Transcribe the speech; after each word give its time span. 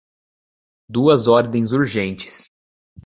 Duas 0.89 1.23
ordens 1.27 1.71
urgentes 1.77 2.49